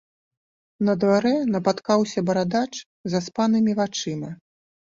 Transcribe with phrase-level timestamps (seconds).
[0.87, 4.29] На дварэ напаткаўся барадач з заспанымі вачыма.